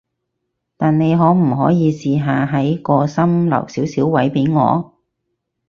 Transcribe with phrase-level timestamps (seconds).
[0.77, 4.95] 但你可唔可以試下喺個心留少少位畀我？